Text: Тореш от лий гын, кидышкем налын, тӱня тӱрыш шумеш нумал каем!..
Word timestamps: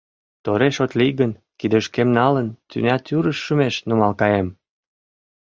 Тореш 0.43 0.75
от 0.83 0.91
лий 0.99 1.13
гын, 1.19 1.31
кидышкем 1.59 2.09
налын, 2.19 2.47
тӱня 2.69 2.95
тӱрыш 3.05 3.37
шумеш 3.45 3.75
нумал 3.87 4.13
каем!.. 4.21 4.47